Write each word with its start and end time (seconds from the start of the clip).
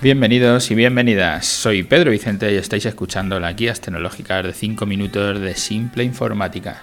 Bienvenidos 0.00 0.70
y 0.70 0.76
bienvenidas. 0.76 1.44
Soy 1.44 1.82
Pedro 1.82 2.12
Vicente 2.12 2.52
y 2.52 2.56
estáis 2.56 2.86
escuchando 2.86 3.40
las 3.40 3.56
guías 3.56 3.80
tecnológicas 3.80 4.44
de 4.44 4.52
5 4.52 4.86
minutos 4.86 5.40
de 5.40 5.56
simple 5.56 6.04
informática. 6.04 6.82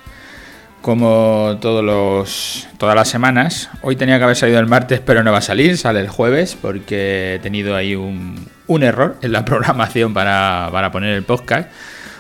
Como 0.82 1.58
todos 1.62 1.82
los, 1.82 2.68
todas 2.78 2.94
las 2.94 3.08
semanas, 3.08 3.70
hoy 3.84 3.96
tenía 3.96 4.18
que 4.18 4.26
haber 4.26 4.36
salido 4.36 4.60
el 4.60 4.66
martes, 4.66 5.00
pero 5.00 5.24
no 5.24 5.32
va 5.32 5.38
a 5.38 5.42
salir, 5.42 5.78
sale 5.78 6.02
el 6.02 6.10
jueves 6.10 6.58
porque 6.62 7.36
he 7.36 7.40
tenido 7.40 7.78
ahí 7.78 7.96
un, 7.96 8.50
un 8.68 8.84
error 8.84 9.16
en 9.22 9.32
la 9.32 9.46
programación 9.46 10.14
para, 10.14 10.68
para 10.74 10.92
poner 10.92 11.16
el 11.16 11.24
podcast. 11.24 11.70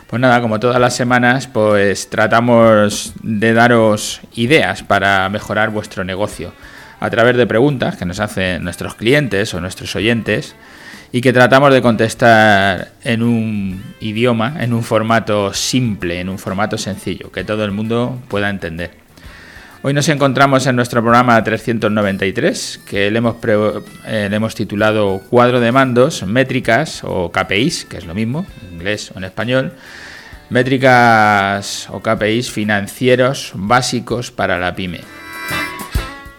Pues 0.07 0.21
nada, 0.21 0.39
como 0.39 0.61
todas 0.61 0.79
las 0.79 0.95
semanas, 0.95 1.47
pues 1.47 2.09
tratamos 2.09 3.15
de 3.21 3.51
daros 3.51 4.21
ideas 4.33 4.81
para 4.81 5.27
mejorar 5.27 5.71
vuestro 5.71 6.05
negocio 6.05 6.53
a 7.01 7.09
través 7.09 7.35
de 7.35 7.45
preguntas 7.45 7.97
que 7.97 8.05
nos 8.05 8.21
hacen 8.21 8.63
nuestros 8.63 8.95
clientes 8.95 9.53
o 9.53 9.59
nuestros 9.59 9.93
oyentes 9.97 10.55
y 11.15 11.21
que 11.21 11.31
tratamos 11.31 11.71
de 11.71 11.81
contestar 11.81 12.89
en 13.05 13.23
un 13.23 13.81
idioma, 14.01 14.57
en 14.59 14.73
un 14.73 14.83
formato 14.83 15.53
simple, 15.53 16.19
en 16.19 16.27
un 16.27 16.37
formato 16.37 16.77
sencillo, 16.77 17.31
que 17.31 17.45
todo 17.45 17.63
el 17.63 17.71
mundo 17.71 18.21
pueda 18.27 18.49
entender. 18.49 18.91
Hoy 19.81 19.93
nos 19.93 20.09
encontramos 20.09 20.67
en 20.67 20.75
nuestro 20.75 21.01
programa 21.01 21.41
393, 21.41 22.81
que 22.85 23.09
le 23.09 23.19
hemos, 23.19 23.37
eh, 24.05 24.27
le 24.29 24.35
hemos 24.35 24.55
titulado 24.55 25.21
Cuadro 25.29 25.61
de 25.61 25.71
mandos, 25.71 26.23
métricas 26.23 27.01
o 27.05 27.31
KPIs, 27.31 27.85
que 27.85 27.95
es 27.95 28.05
lo 28.05 28.13
mismo, 28.13 28.45
en 28.67 28.73
inglés 28.73 29.13
o 29.15 29.17
en 29.17 29.23
español, 29.23 29.71
métricas 30.49 31.87
o 31.91 32.01
KPIs 32.01 32.51
financieros 32.51 33.53
básicos 33.55 34.31
para 34.31 34.59
la 34.59 34.75
pyme. 34.75 34.99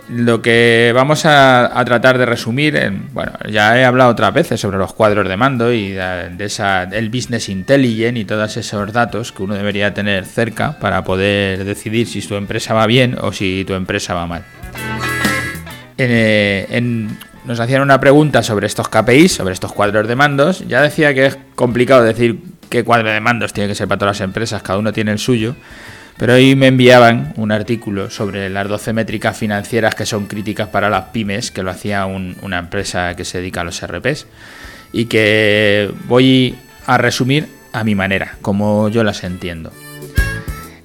Lo 0.08 0.40
que 0.40 0.92
vamos 0.94 1.26
a, 1.26 1.82
tratar 1.84 2.16
de 2.16 2.26
resumir, 2.26 2.76
en, 2.76 3.12
bueno, 3.12 3.32
ya 3.50 3.76
he 3.78 3.84
hablado 3.84 4.10
otras 4.10 4.32
veces 4.32 4.60
sobre 4.60 4.78
los 4.78 4.92
cuadros 4.92 5.28
de 5.28 5.36
mando 5.36 5.72
y 5.72 5.90
de, 5.90 6.36
esa, 6.38 6.84
el 6.84 7.08
business 7.08 7.48
intelligence 7.48 8.20
y 8.20 8.24
todos 8.24 8.56
esos 8.56 8.92
datos 8.92 9.32
que 9.32 9.42
uno 9.42 9.54
debería 9.54 9.94
tener 9.94 10.24
cerca 10.24 10.78
para 10.78 11.02
poder 11.02 11.64
decidir 11.64 12.06
si 12.06 12.20
tu 12.22 12.36
empresa 12.36 12.72
va 12.72 12.86
bien 12.86 13.16
o 13.20 13.32
si 13.32 13.64
tu 13.66 13.74
empresa 13.74 14.14
va 14.14 14.26
mal. 14.28 14.44
Eh, 15.98 16.66
nos 17.44 17.60
hacían 17.60 17.82
una 17.82 18.00
pregunta 18.00 18.42
sobre 18.42 18.66
estos 18.66 18.88
KPIs, 18.88 19.32
sobre 19.32 19.54
estos 19.54 19.72
cuadros 19.72 20.06
de 20.06 20.14
mandos. 20.14 20.66
Ya 20.66 20.82
decía 20.82 21.14
que 21.14 21.26
es 21.26 21.38
complicado 21.54 22.02
decir 22.02 22.40
qué 22.68 22.84
cuadro 22.84 23.10
de 23.10 23.20
mandos 23.20 23.52
tiene 23.52 23.68
que 23.68 23.74
ser 23.74 23.88
para 23.88 23.98
todas 23.98 24.18
las 24.18 24.24
empresas, 24.24 24.62
cada 24.62 24.78
uno 24.78 24.92
tiene 24.92 25.12
el 25.12 25.18
suyo. 25.18 25.54
Pero 26.18 26.34
hoy 26.34 26.56
me 26.56 26.68
enviaban 26.68 27.34
un 27.36 27.52
artículo 27.52 28.08
sobre 28.08 28.48
las 28.48 28.68
12 28.68 28.92
métricas 28.94 29.36
financieras 29.36 29.94
que 29.94 30.06
son 30.06 30.26
críticas 30.26 30.68
para 30.68 30.88
las 30.88 31.06
pymes, 31.06 31.50
que 31.50 31.62
lo 31.62 31.70
hacía 31.70 32.06
una 32.06 32.58
empresa 32.58 33.14
que 33.14 33.24
se 33.24 33.38
dedica 33.38 33.60
a 33.60 33.64
los 33.64 33.86
RPs, 33.86 34.26
y 34.92 35.06
que 35.06 35.90
voy 36.06 36.54
a 36.86 36.96
resumir 36.96 37.48
a 37.72 37.84
mi 37.84 37.94
manera, 37.94 38.36
como 38.40 38.88
yo 38.88 39.04
las 39.04 39.24
entiendo. 39.24 39.70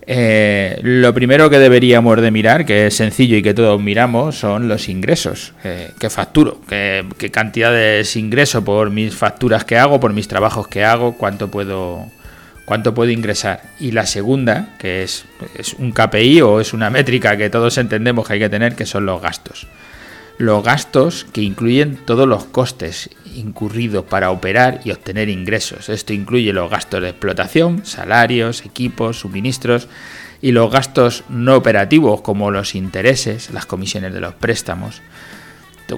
Eh, 0.05 0.77
lo 0.83 1.13
primero 1.13 1.49
que 1.49 1.59
deberíamos 1.59 2.19
de 2.19 2.31
mirar, 2.31 2.65
que 2.65 2.87
es 2.87 2.95
sencillo 2.97 3.37
y 3.37 3.41
que 3.41 3.53
todos 3.53 3.81
miramos, 3.81 4.37
son 4.37 4.67
los 4.67 4.89
ingresos. 4.89 5.53
Eh, 5.63 5.91
¿Qué 5.97 6.09
facturo? 6.09 6.59
¿Qué, 6.67 7.05
¿Qué 7.17 7.31
cantidades 7.31 8.17
ingreso 8.17 8.65
por 8.65 8.89
mis 8.89 9.15
facturas 9.15 9.63
que 9.63 9.77
hago, 9.77 10.01
por 10.01 10.11
mis 10.11 10.27
trabajos 10.27 10.67
que 10.67 10.83
hago? 10.83 11.13
¿Cuánto 11.13 11.49
puedo 11.49 12.07
cuánto 12.65 12.93
puedo 12.93 13.11
ingresar. 13.11 13.63
Y 13.79 13.91
la 13.91 14.05
segunda, 14.05 14.75
que 14.79 15.03
es, 15.03 15.25
un 15.77 15.91
KPI 15.91 16.41
o 16.41 16.59
es 16.59 16.73
una 16.73 16.89
métrica 16.89 17.37
que 17.37 17.49
todos 17.49 17.77
entendemos 17.77 18.27
que 18.27 18.33
hay 18.33 18.39
que 18.39 18.49
tener, 18.49 18.75
que 18.75 18.85
son 18.85 19.05
los 19.05 19.21
gastos. 19.21 19.67
Los 20.37 20.63
gastos 20.63 21.25
que 21.31 21.41
incluyen 21.41 21.97
todos 22.05 22.27
los 22.27 22.45
costes 22.45 23.09
incurridos 23.35 24.05
para 24.05 24.31
operar 24.31 24.81
y 24.83 24.91
obtener 24.91 25.29
ingresos. 25.29 25.89
Esto 25.89 26.13
incluye 26.13 26.53
los 26.53 26.69
gastos 26.69 27.01
de 27.01 27.09
explotación, 27.09 27.85
salarios, 27.85 28.65
equipos, 28.65 29.19
suministros 29.19 29.87
y 30.41 30.51
los 30.51 30.71
gastos 30.71 31.23
no 31.29 31.55
operativos 31.55 32.21
como 32.21 32.49
los 32.49 32.73
intereses, 32.73 33.51
las 33.51 33.65
comisiones 33.65 34.13
de 34.13 34.21
los 34.21 34.33
préstamos. 34.33 35.01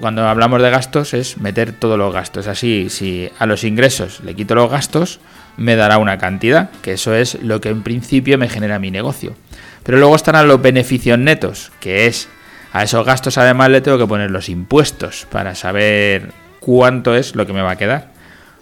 Cuando 0.00 0.26
hablamos 0.26 0.60
de 0.60 0.70
gastos 0.70 1.14
es 1.14 1.38
meter 1.38 1.72
todos 1.72 1.96
los 1.98 2.12
gastos. 2.12 2.46
Así, 2.46 2.88
si 2.90 3.30
a 3.38 3.46
los 3.46 3.64
ingresos 3.64 4.20
le 4.24 4.34
quito 4.34 4.54
los 4.54 4.70
gastos, 4.70 5.20
me 5.56 5.76
dará 5.76 5.98
una 5.98 6.18
cantidad, 6.18 6.70
que 6.82 6.92
eso 6.92 7.14
es 7.14 7.40
lo 7.42 7.60
que 7.60 7.68
en 7.68 7.82
principio 7.82 8.36
me 8.38 8.48
genera 8.48 8.78
mi 8.78 8.90
negocio. 8.90 9.34
Pero 9.84 9.98
luego 9.98 10.16
estarán 10.16 10.48
los 10.48 10.60
beneficios 10.60 11.18
netos, 11.18 11.70
que 11.78 12.06
es 12.06 12.28
a 12.74 12.82
esos 12.82 13.06
gastos 13.06 13.38
además 13.38 13.70
le 13.70 13.80
tengo 13.80 13.98
que 13.98 14.06
poner 14.06 14.32
los 14.32 14.48
impuestos 14.48 15.28
para 15.30 15.54
saber 15.54 16.32
cuánto 16.58 17.14
es 17.14 17.36
lo 17.36 17.46
que 17.46 17.52
me 17.52 17.62
va 17.62 17.70
a 17.70 17.76
quedar. 17.76 18.08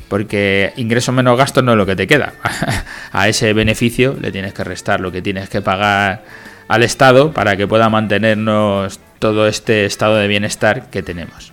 Porque 0.08 0.74
ingresos 0.76 1.14
menos 1.14 1.38
gastos 1.38 1.64
no 1.64 1.72
es 1.72 1.78
lo 1.78 1.86
que 1.86 1.96
te 1.96 2.06
queda. 2.06 2.34
a 3.12 3.28
ese 3.28 3.54
beneficio 3.54 4.14
le 4.20 4.30
tienes 4.30 4.52
que 4.52 4.64
restar 4.64 5.00
lo 5.00 5.10
que 5.10 5.22
tienes 5.22 5.48
que 5.48 5.62
pagar 5.62 6.24
al 6.68 6.82
Estado 6.82 7.32
para 7.32 7.56
que 7.56 7.66
pueda 7.66 7.88
mantenernos 7.88 9.00
todo 9.22 9.46
este 9.46 9.86
estado 9.86 10.16
de 10.16 10.26
bienestar 10.26 10.90
que 10.90 11.00
tenemos. 11.00 11.52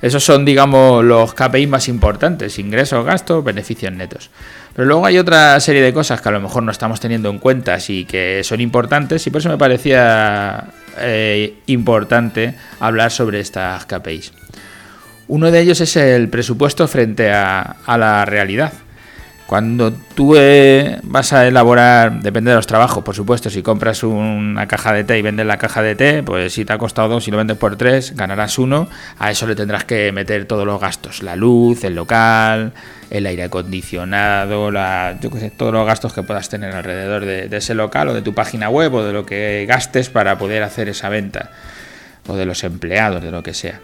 Esos 0.00 0.22
son, 0.22 0.44
digamos, 0.44 1.04
los 1.04 1.34
KPI 1.34 1.66
más 1.66 1.88
importantes, 1.88 2.60
ingresos, 2.60 3.04
gastos, 3.04 3.42
beneficios 3.42 3.92
netos. 3.92 4.30
Pero 4.74 4.86
luego 4.86 5.04
hay 5.04 5.18
otra 5.18 5.58
serie 5.58 5.82
de 5.82 5.92
cosas 5.92 6.20
que 6.20 6.28
a 6.28 6.32
lo 6.32 6.40
mejor 6.40 6.62
no 6.62 6.70
estamos 6.70 7.00
teniendo 7.00 7.28
en 7.28 7.40
cuenta 7.40 7.76
y 7.88 8.04
que 8.04 8.42
son 8.44 8.60
importantes 8.60 9.26
y 9.26 9.30
por 9.30 9.40
eso 9.40 9.48
me 9.48 9.58
parecía 9.58 10.64
eh, 10.98 11.54
importante 11.66 12.54
hablar 12.78 13.10
sobre 13.10 13.40
estas 13.40 13.84
KPIs. 13.86 14.32
Uno 15.26 15.50
de 15.50 15.60
ellos 15.60 15.80
es 15.80 15.96
el 15.96 16.28
presupuesto 16.28 16.86
frente 16.86 17.32
a 17.32 17.76
la 17.86 18.24
realidad. 18.24 18.72
Cuando 19.46 19.92
tú 19.92 20.34
eh, 20.36 20.98
vas 21.02 21.32
a 21.32 21.46
elaborar, 21.46 22.22
depende 22.22 22.50
de 22.50 22.56
los 22.56 22.66
trabajos, 22.66 23.04
por 23.04 23.14
supuesto, 23.14 23.50
si 23.50 23.62
compras 23.62 24.02
una 24.02 24.66
caja 24.66 24.92
de 24.92 25.04
té 25.04 25.18
y 25.18 25.22
vendes 25.22 25.44
la 25.44 25.58
caja 25.58 25.82
de 25.82 25.94
té, 25.94 26.22
pues 26.22 26.54
si 26.54 26.64
te 26.64 26.72
ha 26.72 26.78
costado 26.78 27.08
dos 27.08 27.28
y 27.28 27.30
lo 27.30 27.36
vendes 27.36 27.58
por 27.58 27.76
tres, 27.76 28.16
ganarás 28.16 28.58
uno. 28.58 28.88
A 29.18 29.30
eso 29.30 29.46
le 29.46 29.54
tendrás 29.54 29.84
que 29.84 30.10
meter 30.12 30.46
todos 30.46 30.64
los 30.64 30.80
gastos, 30.80 31.22
la 31.22 31.36
luz, 31.36 31.84
el 31.84 31.94
local, 31.94 32.72
el 33.10 33.26
aire 33.26 33.42
acondicionado, 33.44 34.70
la, 34.70 35.18
yo 35.20 35.30
qué 35.30 35.40
sé, 35.40 35.50
todos 35.50 35.72
los 35.72 35.86
gastos 35.86 36.14
que 36.14 36.22
puedas 36.22 36.48
tener 36.48 36.74
alrededor 36.74 37.26
de 37.26 37.54
ese 37.54 37.74
local 37.74 38.08
o 38.08 38.14
de 38.14 38.22
tu 38.22 38.34
página 38.34 38.70
web 38.70 38.94
o 38.94 39.04
de 39.04 39.12
lo 39.12 39.26
que 39.26 39.66
gastes 39.68 40.08
para 40.08 40.38
poder 40.38 40.62
hacer 40.62 40.88
esa 40.88 41.10
venta 41.10 41.50
o 42.26 42.36
de 42.36 42.46
los 42.46 42.64
empleados, 42.64 43.22
de 43.22 43.30
lo 43.30 43.42
que 43.42 43.54
sea. 43.54 43.80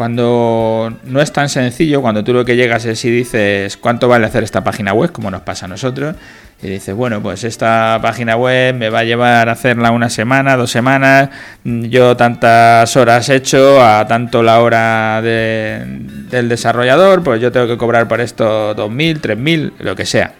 Cuando 0.00 0.94
no 1.04 1.20
es 1.20 1.30
tan 1.30 1.50
sencillo, 1.50 2.00
cuando 2.00 2.24
tú 2.24 2.32
lo 2.32 2.42
que 2.42 2.56
llegas 2.56 2.86
es 2.86 3.04
y 3.04 3.10
dices 3.10 3.76
cuánto 3.76 4.08
vale 4.08 4.24
hacer 4.24 4.42
esta 4.42 4.64
página 4.64 4.94
web, 4.94 5.12
como 5.12 5.30
nos 5.30 5.42
pasa 5.42 5.66
a 5.66 5.68
nosotros, 5.68 6.16
y 6.62 6.70
dices, 6.70 6.94
bueno, 6.94 7.20
pues 7.20 7.44
esta 7.44 7.98
página 8.00 8.34
web 8.34 8.74
me 8.74 8.88
va 8.88 9.00
a 9.00 9.04
llevar 9.04 9.50
a 9.50 9.52
hacerla 9.52 9.90
una 9.90 10.08
semana, 10.08 10.56
dos 10.56 10.70
semanas, 10.70 11.28
yo 11.64 12.16
tantas 12.16 12.96
horas 12.96 13.28
he 13.28 13.34
hecho, 13.34 13.84
a 13.84 14.06
tanto 14.06 14.42
la 14.42 14.62
hora 14.62 15.20
del 15.20 16.48
desarrollador, 16.48 17.22
pues 17.22 17.42
yo 17.42 17.52
tengo 17.52 17.66
que 17.66 17.76
cobrar 17.76 18.08
por 18.08 18.22
esto 18.22 18.74
2.000, 18.74 19.20
3.000, 19.20 19.72
lo 19.80 19.96
que 19.96 20.06
sea. 20.06 20.32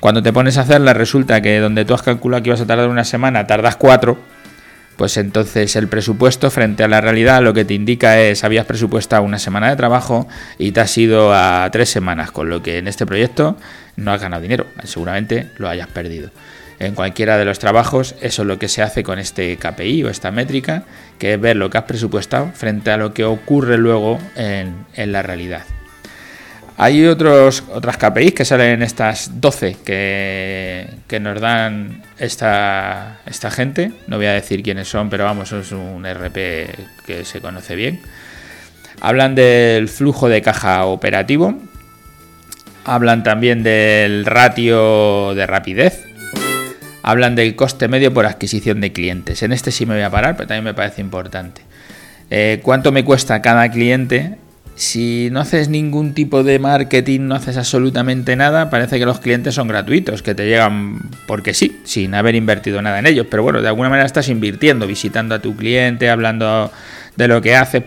Cuando 0.00 0.22
te 0.22 0.34
pones 0.34 0.58
a 0.58 0.62
hacerla 0.62 0.92
resulta 0.92 1.40
que 1.40 1.60
donde 1.60 1.86
tú 1.86 1.94
has 1.94 2.02
calculado 2.02 2.42
que 2.42 2.50
ibas 2.50 2.60
a 2.60 2.66
tardar 2.66 2.88
una 2.90 3.04
semana, 3.04 3.46
tardas 3.46 3.76
cuatro, 3.76 4.18
pues 5.02 5.16
entonces 5.16 5.74
el 5.74 5.88
presupuesto 5.88 6.48
frente 6.48 6.84
a 6.84 6.86
la 6.86 7.00
realidad 7.00 7.42
lo 7.42 7.52
que 7.54 7.64
te 7.64 7.74
indica 7.74 8.20
es 8.20 8.44
habías 8.44 8.66
presupuestado 8.66 9.24
una 9.24 9.40
semana 9.40 9.68
de 9.68 9.74
trabajo 9.74 10.28
y 10.58 10.70
te 10.70 10.78
has 10.78 10.96
ido 10.96 11.34
a 11.34 11.68
tres 11.72 11.88
semanas, 11.88 12.30
con 12.30 12.48
lo 12.48 12.62
que 12.62 12.78
en 12.78 12.86
este 12.86 13.04
proyecto 13.04 13.56
no 13.96 14.12
has 14.12 14.20
ganado 14.20 14.42
dinero, 14.42 14.64
seguramente 14.84 15.48
lo 15.56 15.68
hayas 15.68 15.88
perdido. 15.88 16.30
En 16.78 16.94
cualquiera 16.94 17.36
de 17.36 17.44
los 17.44 17.58
trabajos 17.58 18.14
eso 18.20 18.42
es 18.42 18.46
lo 18.46 18.60
que 18.60 18.68
se 18.68 18.80
hace 18.80 19.02
con 19.02 19.18
este 19.18 19.56
KPI 19.56 20.04
o 20.04 20.08
esta 20.08 20.30
métrica, 20.30 20.84
que 21.18 21.34
es 21.34 21.40
ver 21.40 21.56
lo 21.56 21.68
que 21.68 21.78
has 21.78 21.84
presupuestado 21.84 22.52
frente 22.54 22.92
a 22.92 22.96
lo 22.96 23.12
que 23.12 23.24
ocurre 23.24 23.78
luego 23.78 24.20
en, 24.36 24.86
en 24.94 25.10
la 25.10 25.22
realidad. 25.22 25.64
Hay 26.78 27.06
otros, 27.06 27.64
otras 27.72 27.96
KPIs 27.96 28.32
que 28.32 28.44
salen 28.44 28.70
en 28.70 28.82
estas 28.82 29.40
12 29.40 29.76
que, 29.84 31.20
nos 31.20 31.40
dan 31.40 32.02
esta, 32.18 33.20
esta 33.26 33.50
gente. 33.50 33.92
No 34.06 34.16
voy 34.16 34.26
a 34.26 34.32
decir 34.32 34.62
quiénes 34.62 34.88
son, 34.88 35.10
pero 35.10 35.24
vamos, 35.24 35.52
es 35.52 35.72
un 35.72 36.04
RP 36.04 36.34
que 37.06 37.24
se 37.24 37.40
conoce 37.40 37.76
bien. 37.76 38.00
Hablan 39.00 39.34
del 39.34 39.88
flujo 39.88 40.28
de 40.28 40.42
caja 40.42 40.84
operativo. 40.86 41.54
Hablan 42.84 43.22
también 43.22 43.62
del 43.62 44.24
ratio 44.24 45.34
de 45.34 45.46
rapidez. 45.46 46.04
Hablan 47.02 47.34
del 47.34 47.54
coste 47.54 47.88
medio 47.88 48.14
por 48.14 48.26
adquisición 48.26 48.80
de 48.80 48.92
clientes. 48.92 49.42
En 49.42 49.52
este 49.52 49.72
sí 49.72 49.86
me 49.86 49.94
voy 49.94 50.04
a 50.04 50.10
parar, 50.10 50.36
pero 50.36 50.46
también 50.46 50.64
me 50.64 50.74
parece 50.74 51.00
importante. 51.00 51.62
Eh, 52.30 52.60
¿Cuánto 52.62 52.92
me 52.92 53.04
cuesta 53.04 53.42
cada 53.42 53.68
cliente 53.70 54.38
si 54.74 55.28
no 55.30 55.40
haces 55.40 55.68
ningún 55.68 56.14
tipo 56.14 56.42
de 56.42 56.58
marketing, 56.58 57.20
no 57.22 57.34
haces 57.34 57.56
absolutamente 57.56 58.36
nada, 58.36 58.70
parece 58.70 58.98
que 58.98 59.04
los 59.04 59.20
clientes 59.20 59.54
son 59.54 59.68
gratuitos, 59.68 60.22
que 60.22 60.34
te 60.34 60.46
llegan 60.46 60.98
porque 61.26 61.52
sí, 61.52 61.80
sin 61.84 62.14
haber 62.14 62.34
invertido 62.34 62.80
nada 62.80 62.98
en 62.98 63.06
ellos. 63.06 63.26
Pero 63.30 63.42
bueno, 63.42 63.60
de 63.60 63.68
alguna 63.68 63.90
manera 63.90 64.06
estás 64.06 64.28
invirtiendo, 64.28 64.86
visitando 64.86 65.34
a 65.34 65.40
tu 65.40 65.54
cliente, 65.54 66.08
hablando 66.08 66.72
de 67.16 67.28
lo 67.28 67.42
que 67.42 67.54
hace. 67.54 67.84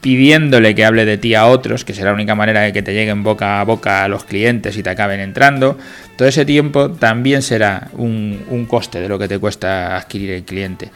pidiéndole 0.00 0.74
que 0.74 0.84
hable 0.84 1.04
de 1.04 1.18
ti 1.18 1.34
a 1.34 1.46
otros, 1.46 1.84
que 1.84 1.92
será 1.92 2.10
la 2.10 2.14
única 2.14 2.34
manera 2.34 2.62
de 2.62 2.72
que 2.72 2.82
te 2.82 2.94
lleguen 2.94 3.22
boca 3.22 3.60
a 3.60 3.64
boca 3.64 4.04
a 4.04 4.08
los 4.08 4.24
clientes 4.24 4.76
y 4.78 4.82
te 4.82 4.90
acaben 4.90 5.20
entrando, 5.20 5.78
todo 6.16 6.26
ese 6.26 6.46
tiempo 6.46 6.90
también 6.90 7.42
será 7.42 7.88
un, 7.92 8.42
un 8.48 8.64
coste 8.64 9.00
de 9.00 9.08
lo 9.08 9.18
que 9.18 9.28
te 9.28 9.38
cuesta 9.38 9.96
adquirir 9.96 10.30
el 10.30 10.44
cliente. 10.44 10.90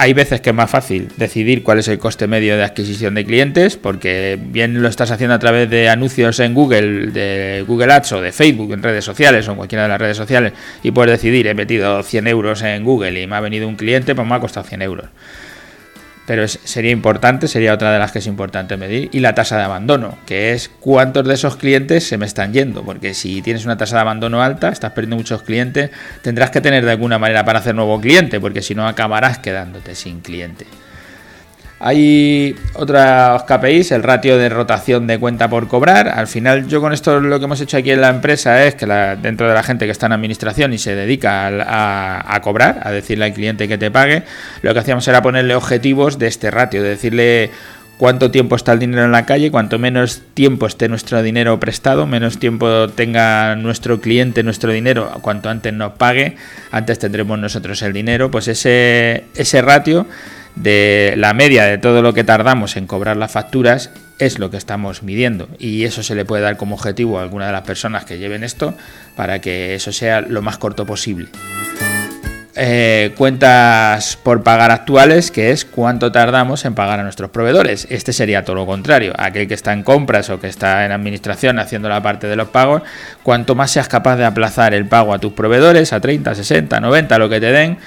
Hay 0.00 0.12
veces 0.12 0.40
que 0.40 0.50
es 0.50 0.54
más 0.54 0.70
fácil 0.70 1.08
decidir 1.16 1.64
cuál 1.64 1.80
es 1.80 1.88
el 1.88 1.98
coste 1.98 2.28
medio 2.28 2.56
de 2.56 2.62
adquisición 2.62 3.16
de 3.16 3.24
clientes, 3.24 3.76
porque 3.76 4.38
bien 4.40 4.80
lo 4.80 4.86
estás 4.86 5.10
haciendo 5.10 5.34
a 5.34 5.40
través 5.40 5.68
de 5.68 5.88
anuncios 5.88 6.38
en 6.38 6.54
Google, 6.54 7.08
de 7.08 7.64
Google 7.66 7.92
Ads 7.92 8.12
o 8.12 8.20
de 8.20 8.30
Facebook, 8.30 8.72
en 8.72 8.80
redes 8.84 9.04
sociales 9.04 9.48
o 9.48 9.50
en 9.50 9.56
cualquiera 9.56 9.82
de 9.82 9.88
las 9.88 10.00
redes 10.00 10.16
sociales, 10.16 10.52
y 10.84 10.92
puedes 10.92 11.10
decidir, 11.10 11.48
he 11.48 11.54
metido 11.54 12.00
100 12.00 12.28
euros 12.28 12.62
en 12.62 12.84
Google 12.84 13.20
y 13.20 13.26
me 13.26 13.34
ha 13.34 13.40
venido 13.40 13.66
un 13.66 13.74
cliente, 13.74 14.14
pues 14.14 14.24
me 14.24 14.36
ha 14.36 14.38
costado 14.38 14.68
100 14.68 14.82
euros 14.82 15.06
pero 16.28 16.46
sería 16.46 16.90
importante, 16.90 17.48
sería 17.48 17.72
otra 17.72 17.90
de 17.90 17.98
las 17.98 18.12
que 18.12 18.18
es 18.18 18.26
importante 18.26 18.76
medir, 18.76 19.08
y 19.12 19.20
la 19.20 19.34
tasa 19.34 19.56
de 19.56 19.62
abandono, 19.62 20.18
que 20.26 20.52
es 20.52 20.70
cuántos 20.78 21.26
de 21.26 21.32
esos 21.32 21.56
clientes 21.56 22.06
se 22.06 22.18
me 22.18 22.26
están 22.26 22.52
yendo, 22.52 22.82
porque 22.84 23.14
si 23.14 23.40
tienes 23.40 23.64
una 23.64 23.78
tasa 23.78 23.96
de 23.96 24.02
abandono 24.02 24.42
alta, 24.42 24.68
estás 24.68 24.92
perdiendo 24.92 25.16
muchos 25.16 25.42
clientes, 25.42 25.90
tendrás 26.20 26.50
que 26.50 26.60
tener 26.60 26.84
de 26.84 26.90
alguna 26.90 27.18
manera 27.18 27.46
para 27.46 27.60
hacer 27.60 27.74
nuevo 27.74 27.98
cliente, 27.98 28.40
porque 28.40 28.60
si 28.60 28.74
no 28.74 28.86
acabarás 28.86 29.38
quedándote 29.38 29.94
sin 29.94 30.20
cliente. 30.20 30.66
Hay 31.80 32.56
otros 32.74 33.42
KPIs, 33.44 33.92
el 33.92 34.02
ratio 34.02 34.36
de 34.36 34.48
rotación 34.48 35.06
de 35.06 35.18
cuenta 35.18 35.48
por 35.48 35.68
cobrar. 35.68 36.08
Al 36.08 36.26
final, 36.26 36.66
yo 36.66 36.80
con 36.80 36.92
esto 36.92 37.20
lo 37.20 37.38
que 37.38 37.44
hemos 37.44 37.60
hecho 37.60 37.76
aquí 37.76 37.92
en 37.92 38.00
la 38.00 38.08
empresa 38.08 38.64
es 38.64 38.74
que 38.74 38.86
dentro 39.22 39.48
de 39.48 39.54
la 39.54 39.62
gente 39.62 39.86
que 39.86 39.92
está 39.92 40.06
en 40.06 40.12
administración 40.12 40.72
y 40.72 40.78
se 40.78 40.96
dedica 40.96 41.46
a, 41.46 42.40
cobrar, 42.40 42.80
a 42.82 42.90
decirle 42.90 43.26
al 43.26 43.32
cliente 43.32 43.68
que 43.68 43.78
te 43.78 43.92
pague, 43.92 44.24
lo 44.62 44.74
que 44.74 44.80
hacíamos 44.80 45.06
era 45.06 45.22
ponerle 45.22 45.54
objetivos 45.54 46.18
de 46.18 46.26
este 46.26 46.50
ratio, 46.50 46.82
de 46.82 46.88
decirle 46.88 47.50
cuánto 47.96 48.32
tiempo 48.32 48.56
está 48.56 48.72
el 48.72 48.80
dinero 48.80 49.04
en 49.04 49.12
la 49.12 49.24
calle, 49.24 49.52
cuanto 49.52 49.78
menos 49.78 50.22
tiempo 50.34 50.66
esté 50.66 50.88
nuestro 50.88 51.22
dinero 51.22 51.60
prestado, 51.60 52.06
menos 52.06 52.40
tiempo 52.40 52.88
tenga 52.88 53.54
nuestro 53.54 54.00
cliente 54.00 54.42
nuestro 54.42 54.72
dinero, 54.72 55.12
cuanto 55.20 55.48
antes 55.48 55.72
nos 55.72 55.92
pague, 55.92 56.36
antes 56.72 56.98
tendremos 56.98 57.38
nosotros 57.38 57.82
el 57.82 57.92
dinero, 57.92 58.32
pues 58.32 58.48
ese, 58.48 59.24
ese 59.36 59.62
ratio 59.62 60.06
de 60.62 61.14
la 61.16 61.34
media 61.34 61.64
de 61.64 61.78
todo 61.78 62.02
lo 62.02 62.12
que 62.12 62.24
tardamos 62.24 62.76
en 62.76 62.86
cobrar 62.86 63.16
las 63.16 63.30
facturas 63.30 63.90
es 64.18 64.38
lo 64.38 64.50
que 64.50 64.56
estamos 64.56 65.02
midiendo 65.02 65.48
y 65.58 65.84
eso 65.84 66.02
se 66.02 66.14
le 66.14 66.24
puede 66.24 66.42
dar 66.42 66.56
como 66.56 66.74
objetivo 66.74 67.18
a 67.18 67.22
alguna 67.22 67.46
de 67.46 67.52
las 67.52 67.62
personas 67.62 68.04
que 68.04 68.18
lleven 68.18 68.42
esto 68.42 68.74
para 69.16 69.40
que 69.40 69.74
eso 69.74 69.92
sea 69.92 70.20
lo 70.20 70.42
más 70.42 70.58
corto 70.58 70.84
posible. 70.86 71.28
Eh, 72.60 73.12
cuentas 73.16 74.16
por 74.20 74.42
pagar 74.42 74.72
actuales, 74.72 75.30
que 75.30 75.52
es 75.52 75.64
cuánto 75.64 76.10
tardamos 76.10 76.64
en 76.64 76.74
pagar 76.74 76.98
a 76.98 77.04
nuestros 77.04 77.30
proveedores. 77.30 77.86
Este 77.88 78.12
sería 78.12 78.44
todo 78.44 78.56
lo 78.56 78.66
contrario. 78.66 79.12
Aquel 79.16 79.46
que 79.46 79.54
está 79.54 79.72
en 79.72 79.84
compras 79.84 80.28
o 80.28 80.40
que 80.40 80.48
está 80.48 80.84
en 80.84 80.90
administración 80.90 81.60
haciendo 81.60 81.88
la 81.88 82.02
parte 82.02 82.26
de 82.26 82.34
los 82.34 82.48
pagos, 82.48 82.82
cuanto 83.22 83.54
más 83.54 83.70
seas 83.70 83.86
capaz 83.86 84.16
de 84.16 84.24
aplazar 84.24 84.74
el 84.74 84.86
pago 84.86 85.14
a 85.14 85.20
tus 85.20 85.34
proveedores 85.34 85.92
a 85.92 86.00
30, 86.00 86.34
60, 86.34 86.80
90, 86.80 87.18
lo 87.20 87.28
que 87.28 87.38
te 87.38 87.52
den, 87.52 87.78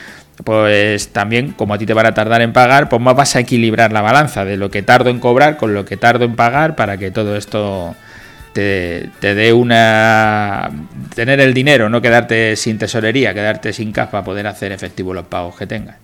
pues 0.43 1.09
también, 1.09 1.51
como 1.51 1.73
a 1.73 1.77
ti 1.77 1.85
te 1.85 1.93
van 1.93 2.05
a 2.05 2.13
tardar 2.13 2.41
en 2.41 2.53
pagar, 2.53 2.89
pues 2.89 3.01
más 3.01 3.15
vas 3.15 3.35
a 3.35 3.39
equilibrar 3.39 3.91
la 3.91 4.01
balanza 4.01 4.45
de 4.45 4.57
lo 4.57 4.71
que 4.71 4.81
tardo 4.81 5.09
en 5.09 5.19
cobrar 5.19 5.57
con 5.57 5.73
lo 5.73 5.85
que 5.85 5.97
tardo 5.97 6.25
en 6.25 6.35
pagar 6.35 6.75
para 6.75 6.97
que 6.97 7.11
todo 7.11 7.35
esto 7.35 7.95
te, 8.53 9.09
dé 9.21 9.53
una... 9.53 10.69
tener 11.15 11.39
el 11.39 11.53
dinero, 11.53 11.89
no 11.89 12.01
quedarte 12.01 12.55
sin 12.55 12.77
tesorería, 12.77 13.33
quedarte 13.33 13.73
sin 13.73 13.91
caja 13.91 14.11
para 14.11 14.23
poder 14.23 14.47
hacer 14.47 14.71
efectivo 14.71 15.13
los 15.13 15.25
pagos 15.25 15.55
que 15.55 15.67
tengas. 15.67 15.97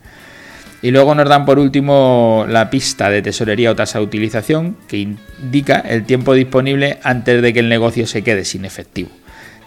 Y 0.82 0.92
luego 0.92 1.16
nos 1.16 1.28
dan 1.28 1.46
por 1.46 1.58
último 1.58 2.46
la 2.48 2.70
pista 2.70 3.10
de 3.10 3.24
tesorería 3.24 3.72
o 3.72 3.76
tasa 3.76 3.98
de 3.98 4.06
utilización 4.06 4.78
que 4.88 4.98
indica 4.98 5.80
el 5.80 6.06
tiempo 6.06 6.34
disponible 6.36 7.00
antes 7.02 7.42
de 7.42 7.52
que 7.52 7.62
el 7.62 7.70
negocio 7.70 8.06
se 8.06 8.22
quede 8.22 8.46
sin 8.46 8.64
efectivo. 8.64 9.10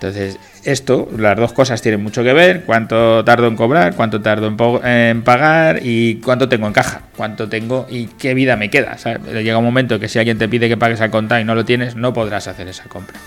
Entonces, 0.01 0.39
esto, 0.65 1.11
las 1.15 1.37
dos 1.37 1.53
cosas 1.53 1.83
tienen 1.83 2.03
mucho 2.03 2.23
que 2.23 2.33
ver, 2.33 2.63
cuánto 2.65 3.23
tardo 3.23 3.49
en 3.49 3.55
cobrar, 3.55 3.95
cuánto 3.95 4.23
tardo 4.23 4.51
en, 4.83 5.23
pagar 5.23 5.81
y 5.83 6.15
cuánto 6.17 6.49
tengo 6.49 6.67
en 6.67 6.73
caja, 6.73 7.03
cuánto 7.19 7.51
tengo 7.51 7.87
y 7.91 8.07
qué 8.07 8.33
vida 8.33 8.57
me 8.57 8.71
queda. 8.71 8.97
Llega 9.31 9.59
un 9.59 9.65
momento 9.65 10.01
que 10.01 10.09
si 10.09 10.19
alguien 10.19 10.39
te 10.39 10.49
pide 10.49 10.71
que 10.71 10.79
pagues 10.79 11.03
al 11.03 11.11
contar 11.11 11.43
y 11.43 11.45
no 11.45 11.55
lo 11.55 11.67
tienes, 11.67 11.97
no 11.97 12.15
podrás 12.15 12.49
hacer 12.49 12.67
esa 12.67 12.85
compra. 12.85 13.19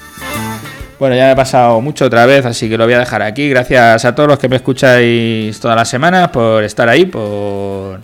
Bueno, 0.98 1.16
ya 1.16 1.28
me 1.28 1.34
he 1.34 1.36
pasado 1.36 1.80
mucho 1.80 2.06
otra 2.06 2.26
vez, 2.26 2.44
así 2.44 2.68
que 2.68 2.76
lo 2.76 2.86
voy 2.86 2.96
a 2.96 3.00
dejar 3.00 3.22
aquí. 3.22 3.50
Gracias 3.50 4.04
a 4.04 4.16
todos 4.16 4.30
los 4.30 4.40
que 4.40 4.50
me 4.50 4.56
escucháis 4.56 5.60
todas 5.60 5.78
las 5.78 5.88
semanas 5.88 6.30
por 6.30 6.64
estar 6.64 6.90
ahí, 6.90 7.06
por 7.06 8.00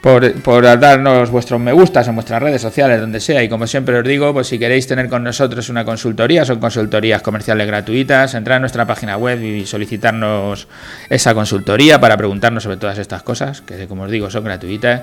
por, 0.00 0.80
darnos 0.80 1.30
vuestros 1.30 1.60
me 1.60 1.72
gustas 1.72 2.06
en 2.08 2.14
vuestras 2.14 2.42
redes 2.42 2.62
sociales, 2.62 3.00
donde 3.00 3.20
sea. 3.20 3.42
Y 3.42 3.48
como 3.48 3.66
siempre 3.66 3.98
os 3.98 4.04
digo, 4.06 4.32
pues 4.32 4.46
si 4.46 4.58
queréis 4.58 4.86
tener 4.86 5.08
con 5.08 5.24
nosotros 5.24 5.68
una 5.68 5.84
consultoría, 5.84 6.44
son 6.44 6.60
consultorías 6.60 7.22
comerciales 7.22 7.66
gratuitas, 7.66 8.34
entrar 8.34 8.56
a 8.56 8.60
nuestra 8.60 8.86
página 8.86 9.16
web 9.16 9.42
y 9.42 9.66
solicitarnos 9.66 10.68
esa 11.08 11.34
consultoría 11.34 12.00
para 12.00 12.16
preguntarnos 12.16 12.62
sobre 12.62 12.76
todas 12.76 12.98
estas 12.98 13.22
cosas, 13.22 13.60
que 13.60 13.86
como 13.86 14.04
os 14.04 14.10
digo 14.10 14.30
son 14.30 14.44
gratuitas 14.44 15.02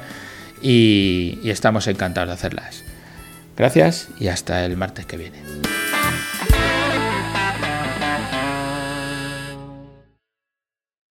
y 0.62 1.39
estamos 1.44 1.88
encantados 1.88 2.30
de 2.30 2.33
hacerlas. 2.33 2.83
Gracias 3.57 4.09
y 4.19 4.27
hasta 4.27 4.65
el 4.65 4.77
martes 4.77 5.06
que 5.06 5.18
viene. 5.18 5.84